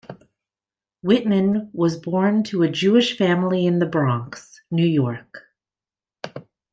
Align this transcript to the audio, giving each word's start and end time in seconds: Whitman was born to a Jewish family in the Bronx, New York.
Whitman 1.03 1.69
was 1.73 1.95
born 1.95 2.41
to 2.45 2.63
a 2.63 2.71
Jewish 2.71 3.15
family 3.15 3.67
in 3.67 3.77
the 3.77 3.85
Bronx, 3.85 4.59
New 4.71 4.83
York. 4.87 5.47